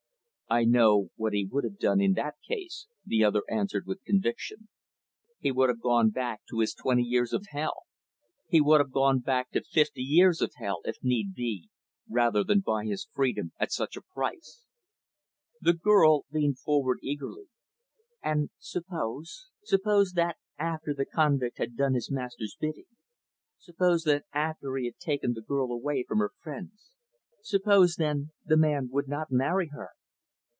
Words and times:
"I 0.53 0.65
know 0.65 1.11
what 1.15 1.31
he 1.31 1.47
would 1.49 1.63
have 1.63 1.79
done 1.79 2.01
in 2.01 2.11
that 2.15 2.35
case," 2.45 2.85
the 3.05 3.23
other 3.23 3.43
answered 3.49 3.85
with 3.87 4.03
conviction. 4.03 4.67
"He 5.39 5.49
would 5.49 5.69
have 5.69 5.79
gone 5.79 6.09
back 6.09 6.41
to 6.49 6.59
his 6.59 6.73
twenty 6.73 7.03
years 7.03 7.31
of 7.31 7.45
hell. 7.51 7.83
He 8.49 8.59
would 8.59 8.81
have 8.81 8.91
gone 8.91 9.19
back 9.19 9.51
to 9.51 9.63
fifty 9.63 10.01
years 10.01 10.41
of 10.41 10.51
hell, 10.57 10.81
if 10.83 10.97
need 11.01 11.33
be, 11.35 11.69
rather 12.09 12.43
than 12.43 12.59
buy 12.59 12.83
his 12.83 13.07
freedom 13.13 13.53
at 13.61 13.71
such 13.71 13.95
a 13.95 14.01
price." 14.01 14.65
The 15.61 15.71
girl 15.71 16.25
leaned 16.33 16.59
forward, 16.59 16.99
eagerly; 17.01 17.45
"And 18.21 18.49
suppose 18.59 19.47
suppose 19.63 20.11
that 20.17 20.35
after 20.59 20.93
the 20.93 21.05
convict 21.05 21.59
had 21.59 21.77
done 21.77 21.93
his 21.93 22.11
master's 22.11 22.57
bidding 22.59 22.91
suppose 23.57 24.03
that 24.03 24.25
after 24.33 24.75
he 24.75 24.83
had 24.83 24.97
taken 24.97 25.31
the 25.31 25.41
girl 25.41 25.71
away 25.71 26.03
from 26.05 26.17
her 26.17 26.31
friends 26.41 26.91
suppose, 27.41 27.95
then, 27.95 28.31
the 28.43 28.57
man 28.57 28.89
would 28.91 29.07
not 29.07 29.31
marry 29.31 29.69
her?" 29.71 29.91